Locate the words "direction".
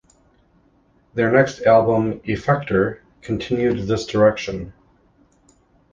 4.07-4.73